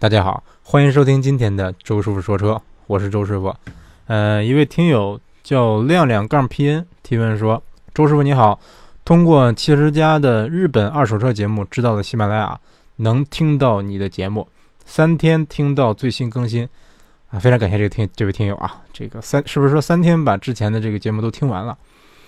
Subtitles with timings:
[0.00, 3.52] 大家好，欢迎收听今天的周师傅说车，我是周师傅。
[4.06, 7.60] 呃，一位听友叫亮亮杠 PN 提问说
[7.92, 8.60] ：“周师傅你好，
[9.04, 12.60] 通过汽车家的日本二手车节目知道了喜马拉雅，
[12.98, 14.46] 能听到你的节目，
[14.84, 16.68] 三天听到最新更新
[17.30, 21.76] 啊，非常感谢这个听这位听友啊，这个三是不是说三天把之前的这个节目都听完了？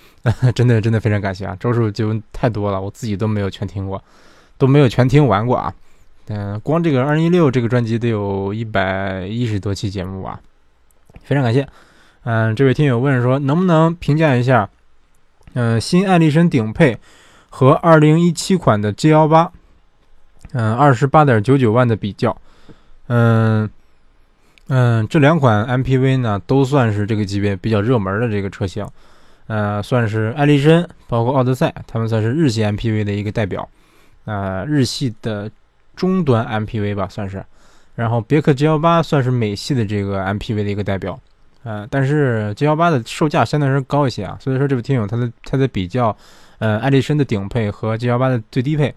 [0.53, 4.03] 真的真的非常感谢啊，周师傅节目太多了，我自己都没有全听过，
[4.57, 5.73] 都没有全听完过啊。”
[6.33, 10.39] 嗯，光这个二零一六这个专辑得有一百一十多期节目吧，
[11.23, 11.67] 非常感谢。
[12.23, 14.69] 嗯，这位听友问说，能不能评价一下，
[15.55, 16.97] 嗯，新爱丽绅顶配
[17.49, 19.51] 和二零一七款的 G 幺八，
[20.53, 22.37] 嗯，二十八点九九万的比较。
[23.07, 23.69] 嗯
[24.69, 28.87] 嗯，这两款 MPV 呢，都算是这个级别比较热门的这个车型，
[29.47, 33.67] 呃，算是爱丽绅，包括奥德赛，他们算是日系 MPV 的一个代表，
[34.23, 35.51] 呃，日系的。
[36.01, 37.45] 中端 MPV 吧，算是，
[37.93, 41.19] 然后别克 G18 算是美系的这个 MPV 的一个代表，
[41.61, 46.17] 呃，但是 G18 的售价相对来说高一些啊，所以说这位听友他的他在比较，
[46.57, 48.91] 呃，爱丽绅的顶配和 G18 的最低配，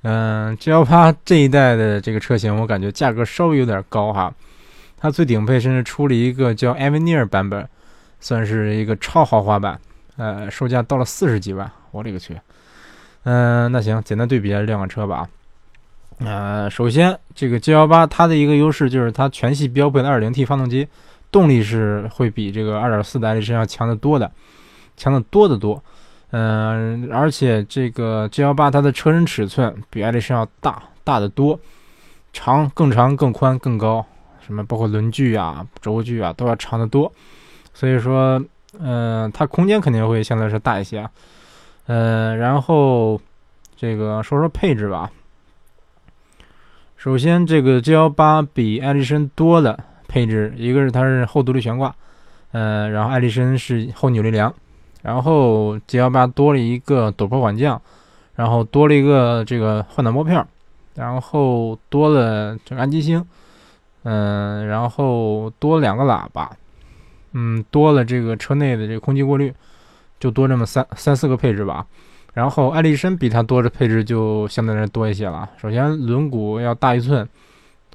[0.00, 4.32] 嗯，G18 这一代的这个车型我感觉价格稍微有点高哈，
[4.96, 7.68] 它最顶配甚至出了一个叫 Avenir 版本，
[8.18, 9.78] 算是一个超豪华版，
[10.16, 12.34] 呃，售价到了四十几万，我勒个去，
[13.24, 15.28] 嗯，那行，简单对比一下这两款车吧啊。
[16.22, 20.86] 呃，首先这个 G18 它的一个优势就是它全系标配的 2.0T 发动机，
[21.32, 24.30] 动力是会比这个2.4的爱丽绅要强得多的，
[24.98, 25.82] 强得多得多。
[26.32, 31.58] 嗯，而且这个 G18 它的车身尺寸比爱丽绅要大大得多，
[32.34, 34.04] 长更长更宽更高，
[34.46, 37.10] 什么包括轮距啊、轴距啊都要长得多。
[37.72, 38.40] 所以说，
[38.78, 41.10] 嗯，它空间肯定会相对来说大一些啊。
[41.86, 43.18] 嗯，然后
[43.74, 45.10] 这个说说配置吧。
[47.00, 51.96] 首先，这个 G18 比爱丽绅多了配置，一个是它是后独立悬挂，
[52.52, 54.54] 呃，然后爱丽绅是后扭力梁，
[55.00, 57.80] 然后 G18 多了一个陡坡缓降，
[58.34, 60.46] 然后多了一个这个换挡拨片，
[60.94, 63.24] 然后多了这个安吉星，
[64.02, 66.54] 嗯，然后多两个喇叭，
[67.32, 69.54] 嗯，多了这个车内的这个空气过滤，
[70.18, 71.86] 就多这么三三四个配置吧。
[72.32, 75.50] 然后爱丽绅比它多的配置就相对来说多一些了。
[75.56, 77.28] 首先轮毂要大一寸，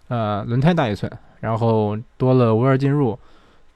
[0.09, 3.18] 呃，轮胎大一寸，然后多了无钥匙进入，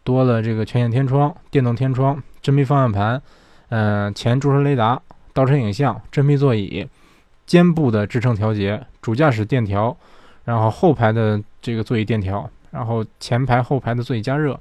[0.04, 3.22] 多了这个全景天窗、电动天窗、真皮方向盘，
[3.70, 5.02] 嗯，前驻车雷达、
[5.34, 6.86] 倒车影像、真皮座椅、
[7.46, 9.96] 肩部的支撑调节、主驾驶电调，
[10.44, 14.60] 然后后排的这个座椅电调，然后前排后排的座椅加热，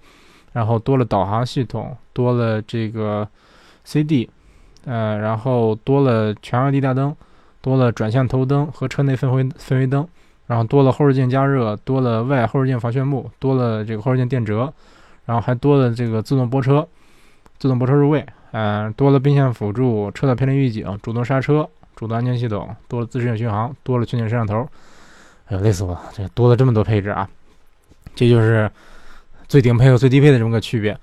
[0.53, 3.29] 然后多了导航系统，多了这个
[3.83, 4.31] CD。
[4.88, 7.15] 呃，然后多了全 LED 大灯，
[7.60, 10.09] 多了转向头灯和车内氛围氛围灯，
[10.47, 14.72] 然后多了后视镜加热，多了外后视镜防眩目，多了这个后视镜电折，
[15.26, 16.88] 然后还多了这个自动泊车，
[17.59, 24.66] 自动泊车入位，嗯，多了并线辅助、车道偏离预警、主动刹车、主动安全系统，多了自适应巡航，多了全景摄像头，
[25.49, 26.00] 哎呦，累死我了！
[26.15, 27.28] 这多了这么多配置啊，
[28.15, 28.70] 这就是
[29.47, 30.97] 最顶配和最低配的这么个区别。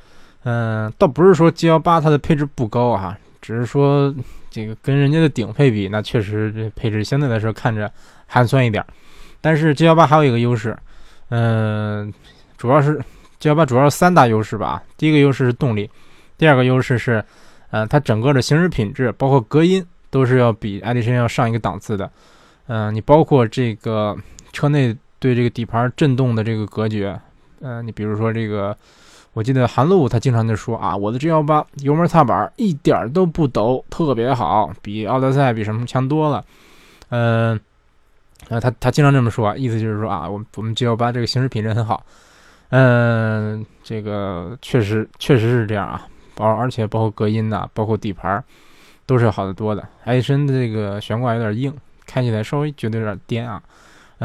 [0.44, 3.16] 嗯，倒不是说 G 幺八它的配置不高哈。
[3.46, 4.12] 只是说，
[4.50, 7.92] 这个跟人家的顶配比，那确实这配置相对来说看着
[8.26, 8.84] 寒酸一点。
[9.40, 10.76] 但是 G 幺八还有一个优势，
[11.30, 12.12] 嗯，
[12.58, 13.00] 主要是
[13.38, 14.82] G 幺八主要是三大优势吧。
[14.98, 15.88] 第一个优势是动力，
[16.40, 17.24] 第二个优势是，
[17.70, 22.10] 呃，它整个的行驶品质，包括隔音都是要比爱丽绅要上一个档次的。
[22.66, 24.18] 嗯，你包括这个
[24.54, 27.16] 车内对这个底盘震动的这个隔绝，
[27.62, 28.76] 嗯，你比如说这个。
[29.36, 36.42] 我记得韩露他经常就说啊，我的 G 幺八油门踏板一点都不抖，特别好，比奥德赛比什么强多了。
[37.10, 37.60] 嗯，
[38.48, 42.02] 呃，他他经常这么说，意思就是说啊，我我们 G 幺八这个行驶品质很好。
[42.70, 48.42] 嗯，这个确实确实是这样啊，包而且包括隔音呐，包括底盘
[49.06, 49.86] 都是好得多的。
[50.06, 51.76] 爱绅的这个悬挂有点硬，
[52.06, 53.62] 开起来稍微觉得有点颠啊。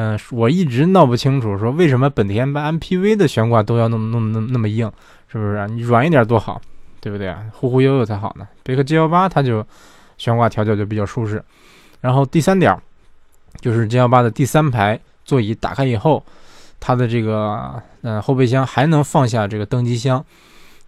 [0.03, 4.91] 嗯，我一直闹不清楚，说为什么本田把 MPV 的悬挂都要弄弄那那么硬，
[5.29, 5.69] 是不是？
[5.69, 6.59] 你软一点多好，
[7.01, 7.45] 对不对啊？
[7.53, 8.49] 忽忽悠悠才好呢。
[8.63, 9.67] 别克 G18 它就
[10.17, 11.45] 悬挂调教就比较舒适。
[12.01, 12.75] 然后第三点
[13.61, 16.25] 就是 G18 的第三排座椅打开以后，
[16.79, 20.25] 它的这个嗯后备箱还能放下这个登机箱，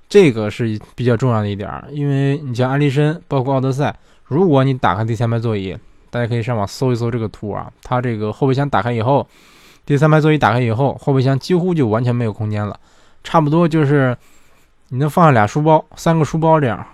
[0.08, 3.94] 这个是比较重要的一点，因为你像爱丽绅，包括奥德赛，
[4.24, 5.76] 如果你打开第三排座椅。
[6.12, 9.26] 大家可以上网搜一搜这个图啊，它这个后备箱打开以后，
[9.86, 12.78] 第三排座椅打开以后，后备箱几乎就完全没有空间了，
[13.24, 14.14] 差不多就是
[14.90, 16.86] 你能放下俩书包、三个书包这样。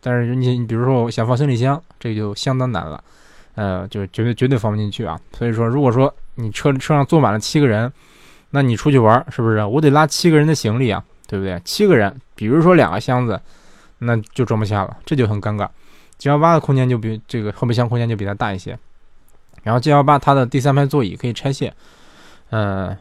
[0.00, 3.02] 但是你你比如说我想放行李箱，这就相当难了。
[3.56, 5.18] 呃，就绝对绝对放不进去啊。
[5.36, 7.92] 所以说，如果说你车车上坐满了七个人，
[8.50, 9.62] 那你出去玩是不是？
[9.64, 11.60] 我得拉七个人的行李啊，对不对？
[11.64, 13.38] 七个人，比如说两个箱子，
[13.98, 15.68] 那就装不下了，这就很尴尬。
[16.20, 18.78] G 幺八的空间就比这个后备箱空间就比它大一些。
[19.62, 21.72] 然后 G 幺八它的第三排座椅可以拆卸，
[22.50, 22.94] 嗯，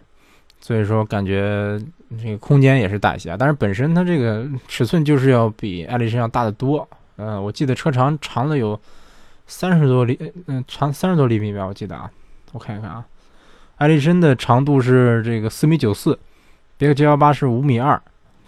[0.62, 1.78] 所以说感觉
[2.24, 3.36] 这个空间也是大一些。
[3.38, 6.88] 但是本身它这个尺寸就是要比艾力绅要大得多。
[7.18, 8.80] 嗯，我记得车长长了有
[9.48, 10.18] 三十多厘，
[10.48, 12.10] 嗯，长三十多厘米吧，我记得啊，
[12.54, 13.04] 我看一看啊，
[13.76, 16.18] 艾力绅的长度是这个四米九四，
[16.78, 18.02] 别克 G18 是五米二，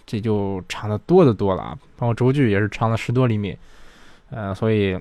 [0.06, 3.54] 这就长得多的多了啊，包括轴距也是长了十多厘米，
[4.34, 4.98] 呃，所以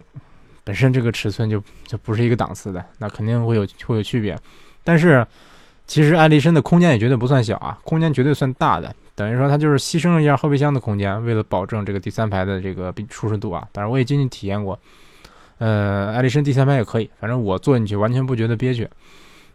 [0.63, 4.37] 本身这个尺寸就就不是一个档次的，那肯定会有会有区别，
[4.83, 5.25] 但是
[5.87, 8.93] 其实爱丽绅的空间也绝对不算小啊，空间绝对算大的。
[9.13, 13.67] 等于说它就是牺牲了一下后备箱的空间，为了保证这个第三排的这个舒适度啊。
[13.71, 14.79] 当然我也进去体验过，
[15.59, 18.89] 呃，爱丽绅第三排也可以，反正我坐进去完全不觉得憋屈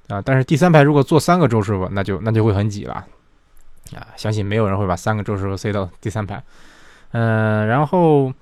[0.08, 0.20] 啊。
[0.22, 2.94] 但是第三排如果坐三个周师傅，那就那就会很挤了
[3.94, 4.06] 啊。
[4.16, 6.42] 相信没有人会把三个周师傅塞到第三排。
[7.12, 8.32] 嗯，然后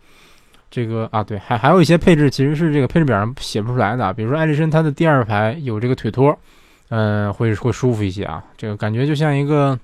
[0.75, 6.37] 这个啊，对，还还有一些配置其实是这个配置表上写不出来的，比如说爱丽绅它的第二排有这个腿托，
[6.89, 8.45] 嗯，会会舒服一些啊。
[8.57, 9.79] 这个感觉就像一个。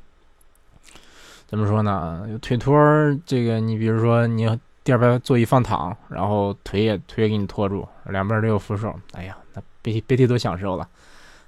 [1.46, 2.26] 怎么说呢？
[2.40, 2.76] 腿托，
[3.24, 4.48] 这个你比如说你
[4.82, 10.88] 第二排座椅放躺，然后腿也腿也给你托住，两边都有扶手，哎呀，那别别提多享受了。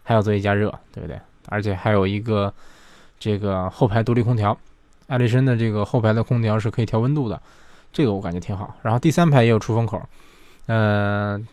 [0.03, 1.17] 还有座椅加热，对不对？
[1.49, 2.53] 而且还有一个
[3.19, 4.59] 这个后排独立空调，
[5.07, 7.41] 爱丽绅的这个后排的空调是可以调温度的，
[7.93, 8.75] 这个我感觉挺好。
[8.83, 10.01] 然后第三排也有出风口，
[10.67, 11.47] 嗯，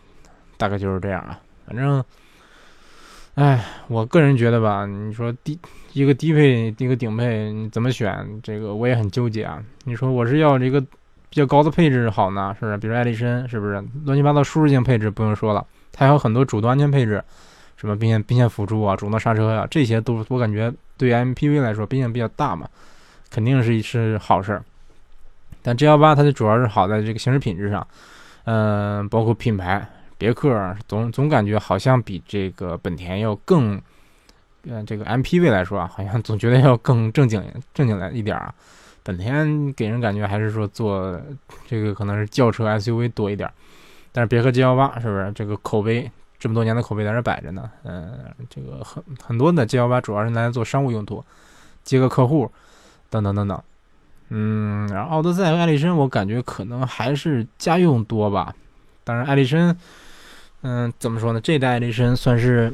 [0.56, 2.02] 大概就是这样啊，反正。
[3.36, 5.58] 哎，我个人觉得吧，你说低
[5.92, 8.28] 一个低配一个顶配，你怎么选？
[8.42, 9.62] 这个我也很纠结啊。
[9.84, 10.86] 你说我是要这个比
[11.30, 12.76] 较高的配置好呢，是不是？
[12.76, 13.82] 比如爱丽绅，是不是？
[14.04, 17.22] 乱七八糟舒适性配置不用说了，它还有很多主动安全配置，
[17.76, 22.68] 什么并线并线辅助啊，主动刹车呀，这些都我感觉对 MPV 来说，毕竟比较大嘛，
[23.30, 24.62] 肯定是是好事儿。
[25.62, 27.86] 但 G 幺八它就主要是好在这个行驶品质上，
[28.44, 29.86] 嗯，包括品牌。
[30.18, 33.80] 别克总总感觉好像比这个本田要更，
[34.68, 37.42] 呃，这个 MPV 来说啊，好像总觉得要更正经
[37.72, 38.52] 正经来一点啊。
[39.02, 41.18] 本田给人感觉还是说做
[41.66, 43.50] 这个可能是轿车 SUV 多一点，
[44.12, 47.70] 但是别克 G 幺八是不是这个口碑这么多年的口碑在这摆着呢？
[47.84, 48.18] 嗯，
[48.50, 51.24] 这个很很多的 G 幺八主要是拿来做商务用途，
[51.82, 52.52] 接个客户
[53.08, 53.58] 等等等等。
[54.30, 58.54] 嗯，然后奥德赛和艾力绅，我感觉可能还是家用多吧。
[59.04, 59.74] 当然，艾力绅。
[60.62, 61.40] 嗯，怎么说呢？
[61.40, 62.70] 这一代爱丽绅算是，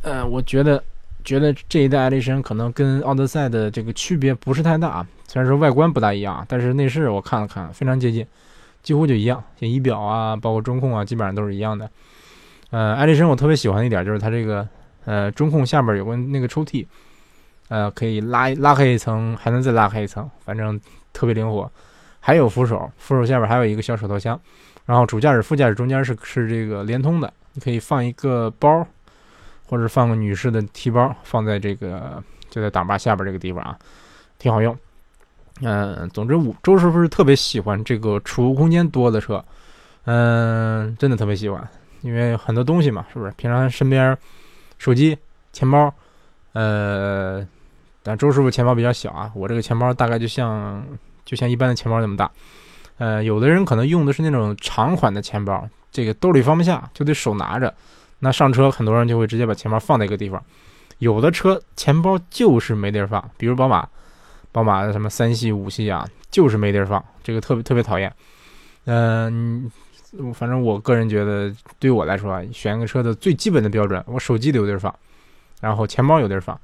[0.00, 0.82] 呃，我觉得
[1.22, 5.06] 觉得这一代爱丽绅可能跟奥德赛的这个区别不是太大。
[5.28, 8.26] 虽然说外观不大一样，但是内饰我看了看，非常接近，
[8.82, 9.44] 几乎就一样。
[9.60, 11.90] 像仪表啊，包括中控啊，基本上都是一样的。
[12.70, 14.66] 呃，爱丽绅我特别喜欢的一点就是它这个，
[15.04, 16.86] 呃，中控下边有个那个抽屉，
[17.70, 20.78] 呃，可以拉拉开一层，还能再拉开一层，反正
[21.12, 21.70] 特别灵活。
[22.18, 24.38] 还有扶手，扶手下边还有一个小手套箱。
[24.84, 28.86] 然后主驾驶、副驾驶中间是是这个连通的，你可以放一个包，
[29.66, 33.78] 或者放个女士的提包，放在这个就在挡把下边这个地方啊，
[34.38, 34.76] 挺好用。
[35.62, 39.44] 嗯，总之，我周师傅是特别喜欢这个储物空间多的车，
[40.06, 41.68] 嗯，真的特别喜欢，
[42.00, 43.30] 因为很多东西嘛，是不是？
[43.32, 44.16] 平常身边
[44.78, 45.16] 手机、
[45.52, 45.92] 钱包，
[46.54, 47.46] 呃，
[48.02, 50.84] 但周师傅钱包比较小啊，我这个钱包大概就像
[51.24, 52.30] 就像一般的钱包那么大。
[52.98, 57.74] 呃，有的人可能用的是那种长款的钱包，这个兜里放不下，就得手拿着。
[58.18, 60.42] 那上车很多人就会直接把钱包放在一个地方。
[60.98, 63.88] 有的车钱包就是没地儿放，比如宝马，
[64.52, 68.12] 宝马的什么三系、五系啊，就是没地儿放，这个特别特别讨厌。
[68.84, 69.70] 嗯，
[70.34, 74.94] 反正我个人觉得，对我来说啊，选个车的最基本的标准，我手机得有地儿放，
[75.62, 76.60] 然后钱包有地儿放，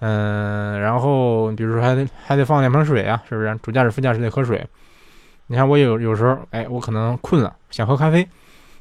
[0.00, 3.58] 嗯，然后比如说还得还得放两瓶水啊，是不是？
[3.62, 4.64] 主驾驶、副驾驶得喝水。
[5.48, 8.28] 你看我有有时候，哎，我可能困了，想喝咖啡，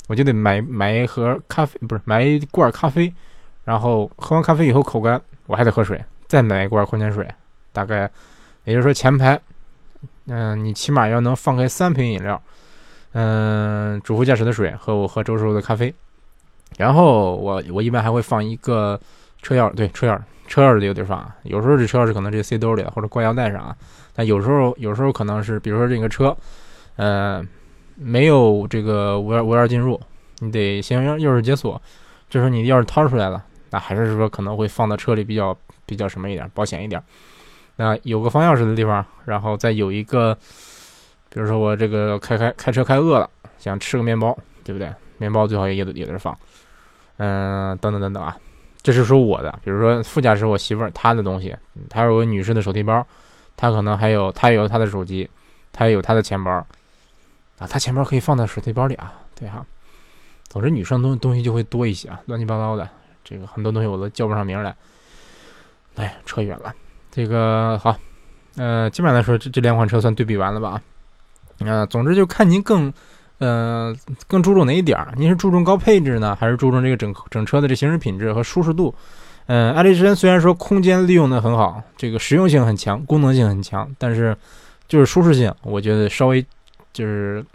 [0.07, 3.11] 我就得买买一盒咖啡，不是买一罐咖啡，
[3.63, 7.25] 然后喝完咖啡以后口干，我还得喝水，再买一罐矿泉水，
[7.71, 8.09] 大概
[8.65, 9.39] 也就是说前排，
[10.27, 12.41] 嗯，你起码要能放开三瓶饮料，
[13.13, 15.93] 嗯，主副驾驶的水和我喝周师傅的咖啡，
[16.77, 18.99] 然后我我一般还会放一个
[19.41, 23.75] 车钥匙，对，车钥匙，车钥匙得有地放，有时候这车钥匙可能这塞兜里或者挂腰带上啊。
[24.15, 26.35] 但有时候，有时候可能是，比如说这个车，
[26.95, 27.45] 呃，
[27.95, 29.99] 没有这个无钥无钥匙进入，
[30.39, 31.79] 你得先用钥匙解锁。
[32.29, 37.01] 这时候你钥匙掏出来了，那还是说可能会放到车里比较比较什么一点，保险一点。
[37.75, 40.35] 那有个放钥匙的地方，然后再有一个，
[41.29, 44.91] 比如说我这个开开开车开饿了，想吃个面包，对不对？
[45.19, 46.35] 面包最好也也得也得放。
[47.17, 48.35] 嗯，等等等等啊，
[48.87, 51.53] 这是说我的，比如说副驾驶我媳妇儿她的东西，
[51.89, 53.05] 她有个女士的手提包，
[53.57, 55.29] 她可能还有她也有她的手机，
[55.73, 56.49] 她也有她的钱包，
[57.59, 59.65] 啊，她钱包可以放在手提包里啊，对哈。
[60.47, 62.87] 总之，女生东东西就会多一些啊，乱七八糟的，
[63.25, 64.73] 这个很多东西我都叫不上名来。
[65.95, 66.73] 哎，扯远了。
[67.11, 67.93] 这个好，
[68.55, 70.81] 呃，基本上来说，这这两款车算对比完了吧？
[71.59, 72.93] 啊，总之就看您更，
[73.39, 73.95] 呃，
[74.27, 75.13] 更注重哪一点儿？
[75.15, 78.93] 您是注重高配置呢，还是注重这个整整车的这行驶品质和舒适度？
[79.45, 84.35] 嗯，艾力绅虽然说空间利用的很好，这个实用性很强，功能性很强，但是
[84.87, 86.45] 就是舒适性，我觉得稍微
[86.91, 87.45] 就是，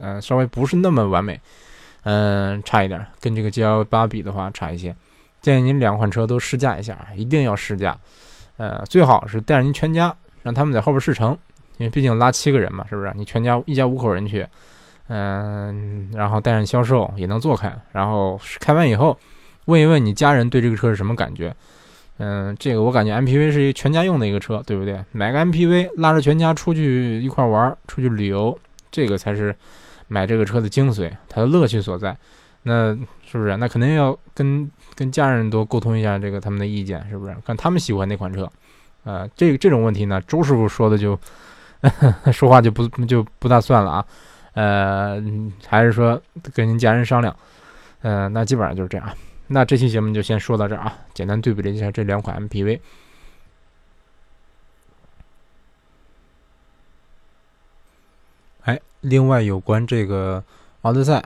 [0.00, 1.40] 嗯，稍微不是那么完美。
[2.04, 4.94] 嗯，差一点，跟这个 G L 八比的话差一些。
[5.40, 7.96] 建议您两款车都试驾一下，一定要试驾。
[8.56, 11.30] 呃，最好是带着您全家，让他们在后边试乘，
[11.78, 13.12] 因为毕竟拉七个人嘛，是不是？
[13.16, 14.46] 你全家一家五口人去，
[15.14, 19.18] 嗯，然后带上销售也能坐开，然后开完以后
[19.66, 21.54] 问一问你家人对这个车是什么感觉。
[22.18, 25.04] 嗯，这个我感觉 M P V 是一全家用的一个车，对不对？
[25.12, 28.58] 买个 M P V 拉着全家出去一块玩，出去旅游，
[28.90, 29.54] 这个才是。
[30.08, 32.14] 买这个车的精髓，它的乐趣所在，
[32.64, 33.56] 那是不是？
[33.56, 37.34] 那肯定要跟跟家人多沟通一下这个他们的意见，是不是？
[37.46, 38.44] 看他们喜欢哪款车，
[39.04, 41.18] 啊，这这种问题呢，周师傅说的就
[42.30, 44.04] 说话就不就不大算了啊，
[44.54, 45.22] 呃，
[45.66, 46.20] 还是说
[46.52, 47.34] 跟您家人商量，
[48.02, 49.08] 呃，那基本上就是这样。
[49.48, 52.80] 那这期节目就先说到这儿啊，简单对比了一下这两款 MPV。
[58.62, 60.42] 哎另外，有关这个
[60.82, 61.22] 奥德赛，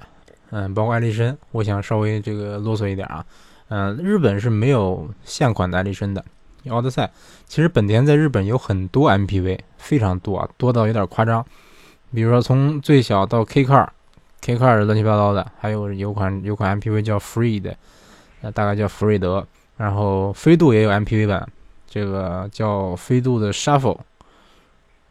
[0.51, 3.25] 嗯，包括艾力绅，我想稍微这个啰嗦一点啊，
[3.69, 6.25] 嗯，日本是没有现款的艾力绅的。
[6.71, 7.09] 奥德赛
[7.47, 11.47] 其实本田在日本有很多 MPV，非常多啊，多到有点夸张。
[12.17, 17.77] 比如说从最小到 K Car，K Car 乱七八糟的，还有有款有款 MPV 叫 Free 的，
[18.41, 19.47] 呃，大概叫福瑞德。
[19.77, 21.47] 然后飞度也有 MPV 版，
[21.87, 23.99] 这个叫飞度的 Shuffle。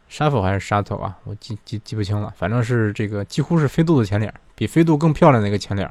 [0.08, 1.16] 沙否还是沙头啊？
[1.22, 5.88] 我记记记不清了，反正是这个几乎是飞度的前脸，比飞度更漂亮的一个前脸。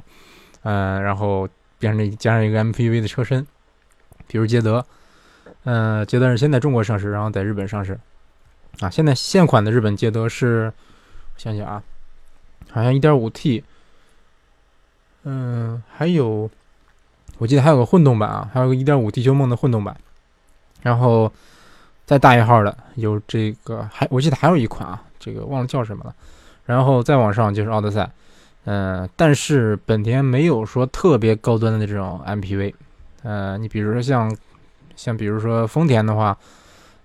[0.63, 1.47] 嗯，然后
[1.79, 3.47] 变成加上一个 MPV 的车身，
[4.27, 4.85] 比如捷德，
[5.63, 7.97] 嗯，捷德是先在中国上市，然后在日本上市。
[8.81, 10.73] 啊，现在现款的日本捷德是，
[11.37, 11.83] 想想啊，
[12.71, 13.63] 好像 1.5T，
[15.23, 16.49] 嗯，还有，
[17.37, 19.95] 我记得还有个混动版啊，还有个1.5地球梦的混动版，
[20.81, 21.31] 然后。
[22.07, 26.13] 再大一号的有这个，还我记得还有一款啊，这个忘了叫什么了。
[26.63, 28.07] 然后再往上就是奥德赛，
[28.65, 32.75] 嗯，但是本田没有说特别高端的这种 MPV，
[33.23, 34.37] 呃，你比如说像
[34.95, 36.37] 像比如说丰田的话，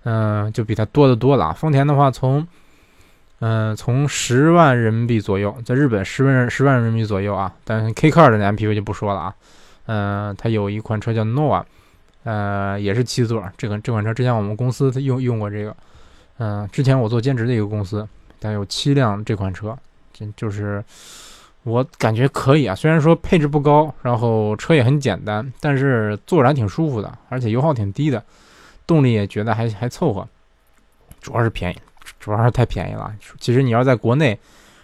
[0.03, 1.51] 嗯，就比它多得多了啊。
[1.51, 2.47] 丰田的话，从
[3.41, 7.53] 嗯从十万人民币左右，在日本十万十万人民币左右啊。
[7.63, 9.35] 但是 K Car 的那 MPV 就不说了啊，
[9.87, 11.63] 嗯，它有一款车叫 Nova。
[12.23, 15.75] 呃，也是七座，这个这款车之前我们公司用用过这个，
[16.37, 18.07] 嗯，之前我做兼职的一个公司，
[18.39, 19.75] 但有七辆这款车，
[20.13, 20.85] 就就是
[21.63, 22.75] 我感觉可以啊。
[22.75, 28.23] 虽然说配置不高，然后车也很简单，但是坐着还挺舒服的，而且油耗挺低的，
[28.85, 30.27] 动力也觉得还还凑合，
[31.21, 31.77] 主要是便宜，
[32.19, 33.13] 主要是太便宜了。
[33.39, 34.37] 其实你要在国内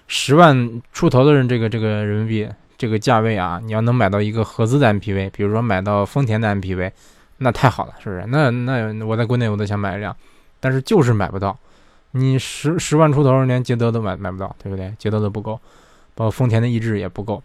[0.07, 6.91] 十万出头的人这个这个人民币这个价位啊，你要能买到一个合资的 MPV，比如说买到丰田的 MPV。
[7.39, 8.25] 那太好了，是不是？
[8.29, 10.15] 那那我在国内我都想买一辆，
[10.59, 11.55] 但是就是买不到。
[12.13, 14.91] 你十十万出头，连捷德都买买不到，对不对？
[14.97, 15.53] 捷德都不够，
[16.15, 17.43] 包括丰田的逸致也不够。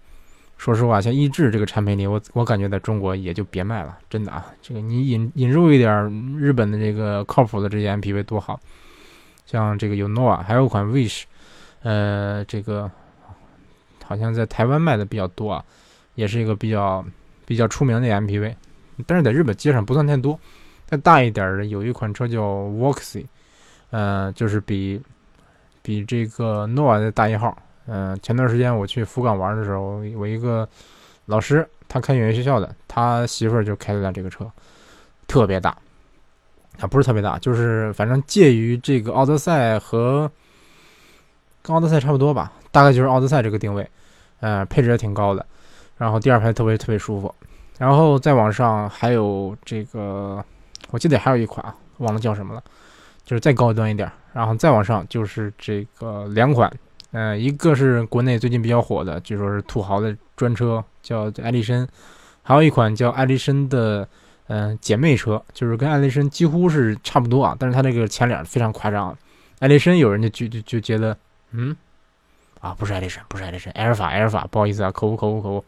[0.56, 4.46] 说实话，像逸致这个产品力，我我感觉在中国也就别卖了，真的啊。
[4.62, 6.08] 这个你引引入一点
[6.38, 8.58] 日本的这个靠谱的这些 MPV 多好。
[9.52, 11.24] 像这个有 Nova，还有款 Wish，
[11.82, 12.90] 呃，这个
[14.02, 15.62] 好像在台湾卖的比较多啊，
[16.14, 17.04] 也是一个比较
[17.44, 18.54] 比较出名的 MPV。
[19.06, 20.40] 但是在日本街上不算太多，
[20.86, 23.26] 再大一点的有一款车叫 Voxy，
[23.90, 25.00] 呃，就是比
[25.82, 27.56] 比这个 Nova 的大一号。
[27.86, 30.66] 嗯，前段时间我去福冈玩的时候，我一个
[31.26, 34.50] 老师，他开语言学校的，他媳妇儿就开了辆这个车，
[35.26, 35.76] 特别大，
[36.80, 40.30] 啊，不是特别大，就是反正介于这个奥德赛和
[41.62, 43.88] 跟奥德赛差不多吧，大概就是奥德赛这个定位，
[44.40, 45.44] 呃，配置也挺高的，
[45.96, 47.32] 然后第二排特别特别舒服。
[47.78, 50.44] 然后再往上还有这个，
[50.90, 52.62] 我记得还有一款啊，忘了叫什么了，
[53.24, 54.10] 就是再高端一点。
[54.32, 56.72] 然后再往上就是这个两款，
[57.10, 61.86] 呃，一个是国内最近比较火的，据说是土豪的专车，叫艾力绅；
[62.42, 64.08] 还有一款叫艾力绅的，
[64.54, 69.16] 嗯，姐妹车，就是跟艾力绅几乎是差不多啊，但是它这个前脸非常夸张。
[69.60, 71.16] 艾力绅有人就就就就觉得，
[71.52, 71.74] 嗯，
[72.60, 75.64] 啊，不是艾力绅，不是艾力绅，埃尔法，埃尔法，不好意思啊，口误，口误，口误，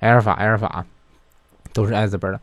[0.00, 0.84] 埃尔法，埃尔法。
[1.74, 2.40] 都是 S 字辈的。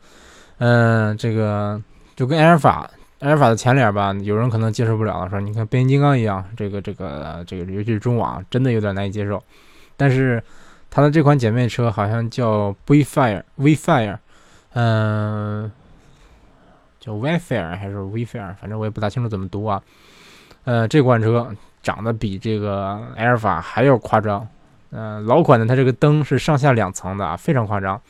[0.58, 1.82] 嗯，这个
[2.14, 9.42] 就跟埃尔法，埃尔法的前脸吧，有人可能接受不了了，说你看变形金刚一样，这个这个这个，尤其是中网，真的有点难以接受。
[9.96, 10.42] 但是
[10.88, 14.16] 它的这款姐妹车好像叫 V Fire，V Fire，
[14.74, 15.45] 嗯，
[17.06, 19.80] 叫 V Fire 还是 V Fire，反正我也不大清楚怎么读啊。
[20.64, 24.44] 呃，这款车长得比这个埃尔法还要夸张。
[24.90, 28.00] 嗯，老款的它这个灯是上下两层的啊，非常夸张，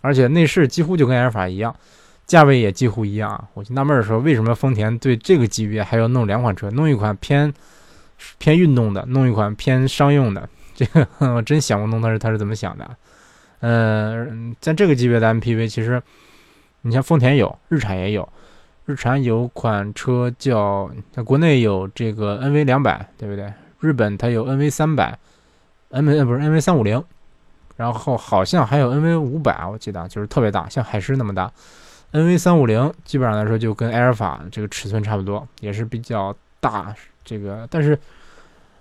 [0.00, 1.74] 而且内饰几乎就跟埃尔法一样，
[2.26, 3.48] 价位也几乎一样。
[3.52, 7.52] 我就纳闷说，为什么丰田对这个级别还要弄两款车，弄一款偏
[8.38, 10.48] 偏运动的，弄一款偏商用的？
[10.74, 12.88] 这个我真想不通他是他是怎么想的。
[13.60, 16.02] 嗯，在这个级别的 MPV，其实
[16.82, 18.28] 你像丰田有，日产也有，
[18.86, 23.52] 日产有款车叫在国内有这个 NV 两百，对不对？
[23.80, 25.18] 日本它有 NV 三百。
[25.90, 27.02] NV 不是 NV 三五零，
[27.76, 31.50] 然后好像还有 NV 五百，我记得就是特别大，像海狮那么大。
[32.12, 36.94] NV 三五零基本上来说就跟埃尔法这个尺寸差不多，也是比较大。
[37.24, 37.98] 这个但是，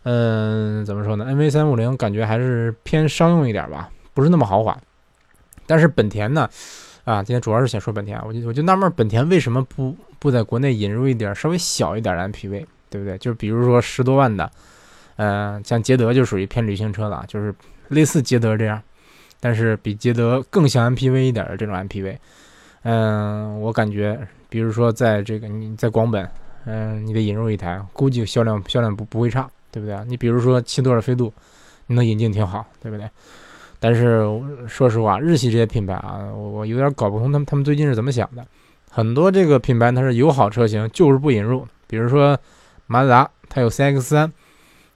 [0.03, 4.77] 嗯，怎么说呢？NV 三五零感觉还是偏商用一点吧，不是那么豪华。
[5.65, 6.47] 但是本田呢，
[7.09, 13.17] 啊，今天主要是想说本田，我就我就纳闷，本田为什么不不在国内引入一点稍微小一点的 MPV，对不对？
[13.17, 14.47] 就比如说十多万的。
[15.15, 17.51] 嗯，像捷德就属于偏旅行车了，就是
[17.87, 18.79] 类似捷德这样，
[19.39, 22.15] 但是比捷德更像 MPV 一点的这种 MPV。
[22.83, 26.29] 嗯，我感觉，比如说在这个你在广本，
[26.65, 29.97] 嗯，你得引入一台，估计销量销量不不会差，对不对？
[30.05, 31.33] 你比如说七座的飞度，
[31.87, 33.09] 你能引进挺好，对不对？
[33.79, 34.23] 但是
[34.67, 38.45] 说实话，日系这些品牌啊，我我有点搞不通他们他们最近是怎么想的。
[38.91, 42.37] 很多这个品牌它是友好车型，就是不引入，比如说
[42.87, 44.31] 马自达，它有 CX-3。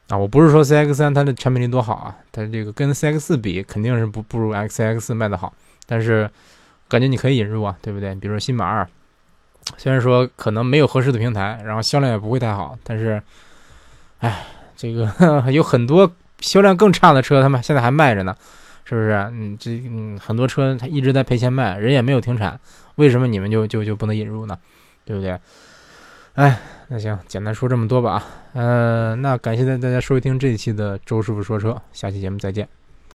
[0.10, 5.54] 啊，我不是说 CX 三它的产品力多好啊，它这个跟 CX 四比肯定是不不如 XX 卖的好，
[5.88, 6.30] 但是
[6.90, 8.14] 感觉你可以引入啊，对不对？
[8.16, 8.86] 比如说新马二，
[9.78, 13.24] 虽然说可能没有合适的平台，然后销量也不会太好，但是，
[14.20, 15.10] 哎，这个
[15.50, 18.36] 有很多销量更差的车，他们现在还卖着呢，
[18.86, 19.12] 是不是？
[19.32, 22.60] 嗯，这嗯很多车它一直在赔钱卖，人也没有停产，
[22.96, 24.58] 为什么你们就就就不能引入呢？
[25.06, 25.40] 对不对？
[26.34, 28.24] 哎，那行，简单说这么多吧。
[28.54, 32.68] 呃，那感谢大大家收听这一期的周师傅说车，下期节目再见。